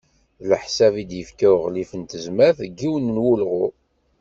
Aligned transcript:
D 0.39 0.41
leḥsab 0.49 0.93
i 1.01 1.03
d-yefka 1.09 1.49
uɣlif 1.55 1.91
n 1.99 2.03
tezmert, 2.03 2.57
deg 2.63 2.73
yiwen 2.79 3.05
n 3.15 3.21
wulɣu. 3.23 3.63